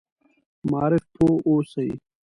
[0.69, 1.89] معارف پوه اوسي.